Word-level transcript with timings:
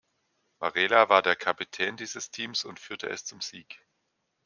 Varela 0.59 1.09
war 1.09 1.21
der 1.21 1.35
Kapitän 1.35 1.95
dieses 1.95 2.31
Teams 2.31 2.65
und 2.65 2.79
führte 2.79 3.07
es 3.07 3.23
zum 3.23 3.39
Sieg. 3.39 3.85